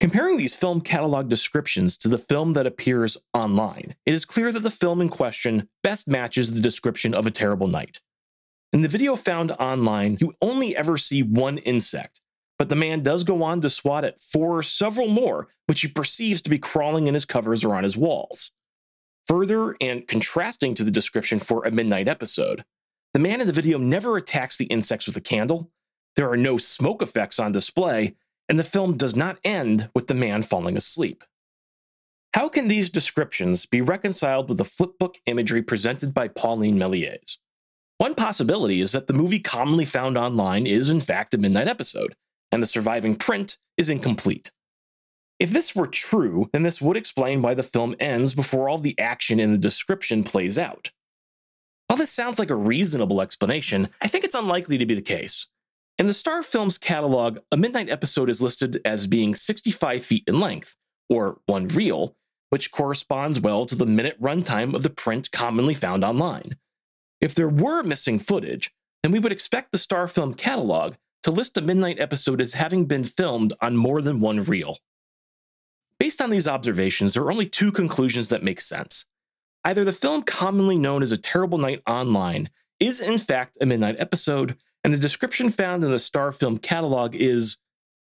Comparing 0.00 0.36
these 0.36 0.56
film 0.56 0.80
catalog 0.80 1.28
descriptions 1.28 1.96
to 1.98 2.08
the 2.08 2.18
film 2.18 2.52
that 2.54 2.66
appears 2.66 3.16
online, 3.32 3.94
it 4.04 4.12
is 4.12 4.24
clear 4.24 4.52
that 4.52 4.60
the 4.60 4.70
film 4.70 5.00
in 5.00 5.08
question 5.08 5.68
best 5.82 6.08
matches 6.08 6.52
the 6.52 6.60
description 6.60 7.14
of 7.14 7.26
A 7.26 7.30
Terrible 7.30 7.68
Night. 7.68 8.00
In 8.74 8.82
the 8.82 8.88
video 8.88 9.14
found 9.14 9.52
online, 9.52 10.18
you 10.20 10.34
only 10.42 10.76
ever 10.76 10.96
see 10.96 11.22
one 11.22 11.58
insect, 11.58 12.20
but 12.58 12.70
the 12.70 12.74
man 12.74 13.04
does 13.04 13.22
go 13.22 13.44
on 13.44 13.60
to 13.60 13.70
swat 13.70 14.04
at 14.04 14.18
four 14.18 14.58
or 14.58 14.64
several 14.64 15.06
more, 15.06 15.46
which 15.68 15.82
he 15.82 15.86
perceives 15.86 16.42
to 16.42 16.50
be 16.50 16.58
crawling 16.58 17.06
in 17.06 17.14
his 17.14 17.24
covers 17.24 17.64
or 17.64 17.76
on 17.76 17.84
his 17.84 17.96
walls. 17.96 18.50
Further, 19.28 19.76
and 19.80 20.08
contrasting 20.08 20.74
to 20.74 20.82
the 20.82 20.90
description 20.90 21.38
for 21.38 21.64
a 21.64 21.70
midnight 21.70 22.08
episode, 22.08 22.64
the 23.12 23.20
man 23.20 23.40
in 23.40 23.46
the 23.46 23.52
video 23.52 23.78
never 23.78 24.16
attacks 24.16 24.56
the 24.56 24.64
insects 24.64 25.06
with 25.06 25.16
a 25.16 25.20
candle, 25.20 25.70
there 26.16 26.28
are 26.28 26.36
no 26.36 26.56
smoke 26.56 27.00
effects 27.00 27.38
on 27.38 27.52
display, 27.52 28.16
and 28.48 28.58
the 28.58 28.64
film 28.64 28.96
does 28.96 29.14
not 29.14 29.38
end 29.44 29.88
with 29.94 30.08
the 30.08 30.14
man 30.14 30.42
falling 30.42 30.76
asleep. 30.76 31.22
How 32.32 32.48
can 32.48 32.66
these 32.66 32.90
descriptions 32.90 33.66
be 33.66 33.80
reconciled 33.80 34.48
with 34.48 34.58
the 34.58 34.64
flipbook 34.64 35.14
imagery 35.26 35.62
presented 35.62 36.12
by 36.12 36.26
Pauline 36.26 36.76
Méliès? 36.76 37.38
One 38.04 38.14
possibility 38.14 38.82
is 38.82 38.92
that 38.92 39.06
the 39.06 39.14
movie 39.14 39.40
commonly 39.40 39.86
found 39.86 40.18
online 40.18 40.66
is, 40.66 40.90
in 40.90 41.00
fact, 41.00 41.32
a 41.32 41.38
midnight 41.38 41.68
episode, 41.68 42.14
and 42.52 42.62
the 42.62 42.66
surviving 42.66 43.16
print 43.16 43.56
is 43.78 43.88
incomplete. 43.88 44.52
If 45.40 45.52
this 45.52 45.74
were 45.74 45.86
true, 45.86 46.50
then 46.52 46.64
this 46.64 46.82
would 46.82 46.98
explain 46.98 47.40
why 47.40 47.54
the 47.54 47.62
film 47.62 47.96
ends 47.98 48.34
before 48.34 48.68
all 48.68 48.76
the 48.76 48.94
action 48.98 49.40
in 49.40 49.52
the 49.52 49.56
description 49.56 50.22
plays 50.22 50.58
out. 50.58 50.90
While 51.86 51.96
this 51.96 52.10
sounds 52.10 52.38
like 52.38 52.50
a 52.50 52.54
reasonable 52.54 53.22
explanation, 53.22 53.88
I 54.02 54.08
think 54.08 54.24
it's 54.24 54.34
unlikely 54.34 54.76
to 54.76 54.84
be 54.84 54.94
the 54.94 55.00
case. 55.00 55.48
In 55.96 56.06
the 56.06 56.12
Star 56.12 56.42
Films 56.42 56.76
catalog, 56.76 57.38
a 57.50 57.56
midnight 57.56 57.88
episode 57.88 58.28
is 58.28 58.42
listed 58.42 58.82
as 58.84 59.06
being 59.06 59.34
65 59.34 60.04
feet 60.04 60.24
in 60.26 60.40
length, 60.40 60.76
or 61.08 61.40
one 61.46 61.68
reel, 61.68 62.14
which 62.50 62.70
corresponds 62.70 63.40
well 63.40 63.64
to 63.64 63.74
the 63.74 63.86
minute 63.86 64.20
runtime 64.20 64.74
of 64.74 64.82
the 64.82 64.90
print 64.90 65.32
commonly 65.32 65.72
found 65.72 66.04
online. 66.04 66.56
If 67.24 67.34
there 67.34 67.48
were 67.48 67.82
missing 67.82 68.18
footage, 68.18 68.70
then 69.02 69.10
we 69.10 69.18
would 69.18 69.32
expect 69.32 69.72
the 69.72 69.78
Star 69.78 70.06
Film 70.06 70.34
catalog 70.34 70.96
to 71.22 71.30
list 71.30 71.56
a 71.56 71.62
midnight 71.62 71.98
episode 71.98 72.38
as 72.38 72.52
having 72.52 72.84
been 72.84 73.04
filmed 73.04 73.54
on 73.62 73.78
more 73.78 74.02
than 74.02 74.20
one 74.20 74.40
reel. 74.40 74.76
Based 75.98 76.20
on 76.20 76.28
these 76.28 76.46
observations, 76.46 77.14
there 77.14 77.22
are 77.22 77.32
only 77.32 77.46
two 77.46 77.72
conclusions 77.72 78.28
that 78.28 78.42
make 78.42 78.60
sense. 78.60 79.06
Either 79.64 79.86
the 79.86 79.92
film 79.92 80.22
commonly 80.22 80.76
known 80.76 81.02
as 81.02 81.12
A 81.12 81.16
Terrible 81.16 81.56
Night 81.56 81.80
Online 81.86 82.50
is 82.78 83.00
in 83.00 83.16
fact 83.16 83.56
a 83.58 83.64
midnight 83.64 83.96
episode, 83.98 84.58
and 84.84 84.92
the 84.92 84.98
description 84.98 85.48
found 85.48 85.82
in 85.82 85.90
the 85.90 85.98
Star 85.98 86.30
Film 86.30 86.58
catalog 86.58 87.14
is, 87.14 87.56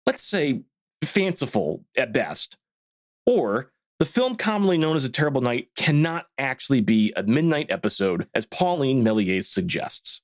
let's 0.04 0.24
say, 0.24 0.64
fanciful 1.04 1.84
at 1.96 2.12
best. 2.12 2.56
Or 3.24 3.71
the 4.02 4.06
film 4.06 4.34
commonly 4.34 4.76
known 4.76 4.96
as 4.96 5.04
A 5.04 5.08
Terrible 5.08 5.42
Night 5.42 5.68
cannot 5.76 6.26
actually 6.36 6.80
be 6.80 7.12
a 7.14 7.22
midnight 7.22 7.70
episode, 7.70 8.26
as 8.34 8.44
Pauline 8.44 9.04
Méliès 9.04 9.44
suggests. 9.44 10.22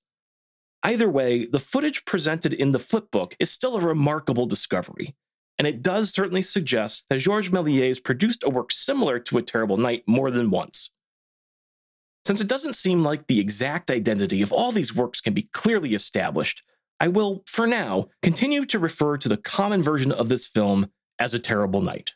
Either 0.82 1.08
way, 1.08 1.46
the 1.46 1.60
footage 1.60 2.04
presented 2.04 2.52
in 2.52 2.72
the 2.72 2.80
flipbook 2.80 3.34
is 3.38 3.52
still 3.52 3.76
a 3.76 3.80
remarkable 3.80 4.46
discovery, 4.46 5.14
and 5.60 5.68
it 5.68 5.80
does 5.80 6.10
certainly 6.10 6.42
suggest 6.42 7.04
that 7.08 7.20
Georges 7.20 7.52
Méliès 7.52 8.02
produced 8.02 8.42
a 8.42 8.50
work 8.50 8.72
similar 8.72 9.20
to 9.20 9.38
A 9.38 9.42
Terrible 9.42 9.76
Night 9.76 10.02
more 10.08 10.32
than 10.32 10.50
once. 10.50 10.90
Since 12.26 12.40
it 12.40 12.48
doesn't 12.48 12.74
seem 12.74 13.04
like 13.04 13.28
the 13.28 13.38
exact 13.38 13.92
identity 13.92 14.42
of 14.42 14.52
all 14.52 14.72
these 14.72 14.92
works 14.92 15.20
can 15.20 15.34
be 15.34 15.50
clearly 15.52 15.94
established, 15.94 16.64
I 16.98 17.06
will, 17.06 17.44
for 17.46 17.68
now, 17.68 18.08
continue 18.22 18.66
to 18.66 18.78
refer 18.80 19.18
to 19.18 19.28
the 19.28 19.36
common 19.36 19.84
version 19.84 20.10
of 20.10 20.28
this 20.28 20.48
film 20.48 20.90
as 21.20 21.32
A 21.32 21.38
Terrible 21.38 21.80
Night. 21.80 22.14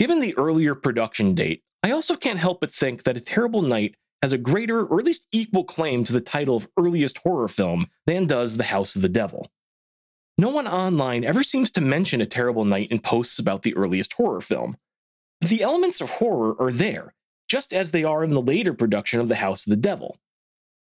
Given 0.00 0.20
the 0.20 0.34
earlier 0.38 0.74
production 0.74 1.34
date, 1.34 1.62
I 1.82 1.90
also 1.90 2.16
can't 2.16 2.38
help 2.38 2.62
but 2.62 2.72
think 2.72 3.02
that 3.02 3.18
A 3.18 3.20
Terrible 3.20 3.60
Night 3.60 3.96
has 4.22 4.32
a 4.32 4.38
greater, 4.38 4.82
or 4.82 4.98
at 4.98 5.04
least 5.04 5.26
equal 5.30 5.62
claim 5.62 6.04
to 6.04 6.12
the 6.14 6.22
title 6.22 6.56
of 6.56 6.70
earliest 6.78 7.18
horror 7.18 7.48
film 7.48 7.86
than 8.06 8.26
does 8.26 8.56
The 8.56 8.64
House 8.64 8.96
of 8.96 9.02
the 9.02 9.10
Devil. 9.10 9.50
No 10.38 10.48
one 10.48 10.66
online 10.66 11.22
ever 11.22 11.42
seems 11.42 11.70
to 11.72 11.82
mention 11.82 12.22
A 12.22 12.24
Terrible 12.24 12.64
Night 12.64 12.90
in 12.90 13.00
posts 13.00 13.38
about 13.38 13.62
the 13.62 13.76
earliest 13.76 14.14
horror 14.14 14.40
film. 14.40 14.78
The 15.42 15.60
elements 15.60 16.00
of 16.00 16.08
horror 16.12 16.56
are 16.58 16.72
there, 16.72 17.12
just 17.46 17.74
as 17.74 17.92
they 17.92 18.02
are 18.02 18.24
in 18.24 18.30
the 18.30 18.40
later 18.40 18.72
production 18.72 19.20
of 19.20 19.28
The 19.28 19.34
House 19.34 19.66
of 19.66 19.70
the 19.70 19.76
Devil. 19.76 20.16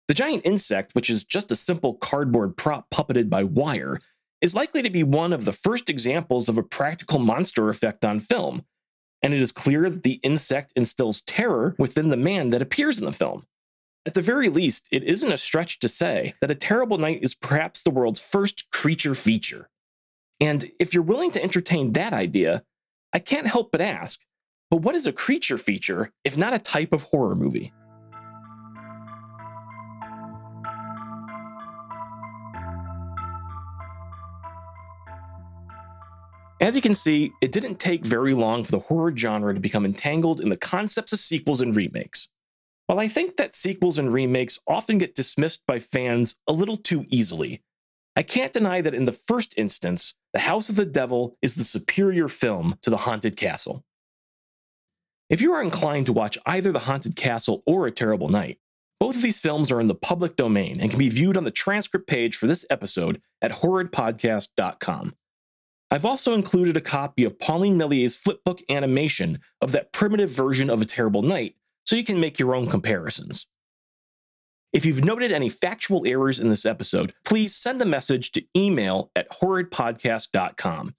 The 0.08 0.14
giant 0.14 0.46
insect, 0.46 0.94
which 0.94 1.10
is 1.10 1.24
just 1.24 1.52
a 1.52 1.56
simple 1.56 1.96
cardboard 1.96 2.56
prop 2.56 2.88
puppeted 2.88 3.28
by 3.28 3.44
wire, 3.44 3.98
is 4.40 4.54
likely 4.54 4.80
to 4.80 4.88
be 4.88 5.02
one 5.02 5.34
of 5.34 5.44
the 5.44 5.52
first 5.52 5.90
examples 5.90 6.48
of 6.48 6.56
a 6.56 6.62
practical 6.62 7.18
monster 7.18 7.68
effect 7.68 8.02
on 8.06 8.18
film, 8.18 8.64
and 9.24 9.34
it 9.34 9.40
is 9.40 9.50
clear 9.50 9.90
that 9.90 10.04
the 10.04 10.20
insect 10.22 10.72
instills 10.76 11.22
terror 11.22 11.74
within 11.78 12.10
the 12.10 12.16
man 12.16 12.50
that 12.50 12.62
appears 12.62 13.00
in 13.00 13.06
the 13.06 13.12
film. 13.12 13.46
At 14.06 14.14
the 14.14 14.22
very 14.22 14.48
least, 14.48 14.88
it 14.92 15.02
isn't 15.02 15.32
a 15.32 15.36
stretch 15.36 15.80
to 15.80 15.88
say 15.88 16.34
that 16.40 16.50
A 16.50 16.54
Terrible 16.54 16.98
Night 16.98 17.22
is 17.22 17.34
perhaps 17.34 17.82
the 17.82 17.90
world's 17.90 18.20
first 18.20 18.70
creature 18.70 19.14
feature. 19.14 19.70
And 20.40 20.66
if 20.78 20.94
you're 20.94 21.02
willing 21.02 21.32
to 21.32 21.42
entertain 21.42 21.92
that 21.94 22.12
idea, 22.12 22.62
I 23.12 23.18
can't 23.18 23.46
help 23.46 23.72
but 23.72 23.80
ask 23.80 24.20
but 24.74 24.82
what 24.82 24.96
is 24.96 25.06
a 25.06 25.12
creature 25.12 25.56
feature 25.56 26.10
if 26.24 26.36
not 26.36 26.52
a 26.52 26.58
type 26.58 26.92
of 26.92 27.04
horror 27.04 27.36
movie? 27.36 27.72
As 36.64 36.74
you 36.74 36.80
can 36.80 36.94
see, 36.94 37.30
it 37.42 37.52
didn't 37.52 37.78
take 37.78 38.06
very 38.06 38.32
long 38.32 38.64
for 38.64 38.70
the 38.70 38.78
horror 38.78 39.14
genre 39.14 39.52
to 39.52 39.60
become 39.60 39.84
entangled 39.84 40.40
in 40.40 40.48
the 40.48 40.56
concepts 40.56 41.12
of 41.12 41.20
sequels 41.20 41.60
and 41.60 41.76
remakes. 41.76 42.30
While 42.86 42.98
I 42.98 43.06
think 43.06 43.36
that 43.36 43.54
sequels 43.54 43.98
and 43.98 44.10
remakes 44.10 44.58
often 44.66 44.96
get 44.96 45.14
dismissed 45.14 45.60
by 45.66 45.78
fans 45.78 46.36
a 46.48 46.54
little 46.54 46.78
too 46.78 47.04
easily, 47.10 47.60
I 48.16 48.22
can't 48.22 48.54
deny 48.54 48.80
that 48.80 48.94
in 48.94 49.04
the 49.04 49.12
first 49.12 49.52
instance, 49.58 50.14
The 50.32 50.38
House 50.38 50.70
of 50.70 50.76
the 50.76 50.86
Devil 50.86 51.36
is 51.42 51.54
the 51.54 51.64
superior 51.64 52.28
film 52.28 52.78
to 52.80 52.88
The 52.88 52.96
Haunted 52.96 53.36
Castle. 53.36 53.84
If 55.28 55.42
you 55.42 55.52
are 55.52 55.62
inclined 55.62 56.06
to 56.06 56.14
watch 56.14 56.38
either 56.46 56.72
The 56.72 56.78
Haunted 56.78 57.14
Castle 57.14 57.62
or 57.66 57.86
A 57.86 57.90
Terrible 57.90 58.30
Night, 58.30 58.58
both 58.98 59.16
of 59.16 59.22
these 59.22 59.38
films 59.38 59.70
are 59.70 59.82
in 59.82 59.88
the 59.88 59.94
public 59.94 60.34
domain 60.34 60.80
and 60.80 60.88
can 60.88 60.98
be 60.98 61.10
viewed 61.10 61.36
on 61.36 61.44
the 61.44 61.50
transcript 61.50 62.06
page 62.06 62.36
for 62.36 62.46
this 62.46 62.64
episode 62.70 63.20
at 63.42 63.52
horridpodcast.com. 63.52 65.12
I've 65.94 66.04
also 66.04 66.34
included 66.34 66.76
a 66.76 66.80
copy 66.80 67.22
of 67.22 67.38
Pauline 67.38 67.78
Méliès' 67.78 68.20
flipbook 68.20 68.64
animation 68.68 69.38
of 69.60 69.70
that 69.70 69.92
primitive 69.92 70.28
version 70.28 70.68
of 70.68 70.82
A 70.82 70.84
Terrible 70.84 71.22
Night 71.22 71.54
so 71.86 71.94
you 71.94 72.02
can 72.02 72.18
make 72.18 72.40
your 72.40 72.52
own 72.52 72.66
comparisons. 72.66 73.46
If 74.72 74.84
you've 74.84 75.04
noted 75.04 75.30
any 75.30 75.48
factual 75.48 76.04
errors 76.04 76.40
in 76.40 76.48
this 76.48 76.66
episode, 76.66 77.14
please 77.24 77.54
send 77.54 77.80
a 77.80 77.84
message 77.84 78.32
to 78.32 78.44
email 78.56 79.12
at 79.14 79.30
horridpodcast.com. 79.30 80.94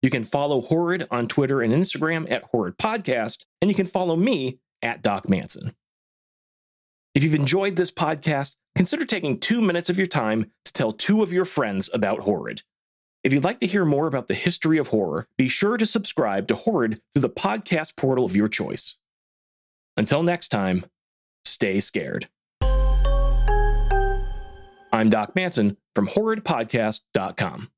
You 0.00 0.10
can 0.10 0.22
follow 0.22 0.60
Horrid 0.60 1.08
on 1.10 1.26
Twitter 1.26 1.60
and 1.60 1.74
Instagram 1.74 2.30
at 2.30 2.44
Horrid 2.44 2.78
Podcast, 2.78 3.46
and 3.60 3.68
you 3.68 3.74
can 3.74 3.86
follow 3.86 4.14
me 4.14 4.60
at 4.80 5.02
Doc 5.02 5.28
Manson. 5.28 5.74
If 7.16 7.24
you've 7.24 7.34
enjoyed 7.34 7.74
this 7.74 7.90
podcast, 7.90 8.58
consider 8.76 9.06
taking 9.06 9.40
two 9.40 9.60
minutes 9.60 9.90
of 9.90 9.98
your 9.98 10.06
time 10.06 10.52
to 10.64 10.72
tell 10.72 10.92
two 10.92 11.24
of 11.24 11.32
your 11.32 11.44
friends 11.44 11.90
about 11.92 12.20
Horrid. 12.20 12.62
If 13.26 13.32
you'd 13.32 13.42
like 13.42 13.58
to 13.58 13.66
hear 13.66 13.84
more 13.84 14.06
about 14.06 14.28
the 14.28 14.34
history 14.34 14.78
of 14.78 14.86
horror, 14.86 15.26
be 15.36 15.48
sure 15.48 15.76
to 15.78 15.84
subscribe 15.84 16.46
to 16.46 16.54
Horrid 16.54 17.00
through 17.12 17.22
the 17.22 17.28
podcast 17.28 17.96
portal 17.96 18.24
of 18.24 18.36
your 18.36 18.46
choice. 18.46 18.98
Until 19.96 20.22
next 20.22 20.46
time, 20.46 20.84
stay 21.44 21.80
scared. 21.80 22.28
I'm 24.92 25.10
Doc 25.10 25.34
Manson 25.34 25.76
from 25.96 26.06
horridpodcast.com. 26.06 27.72